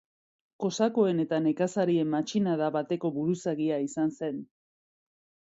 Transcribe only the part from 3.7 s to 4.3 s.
izan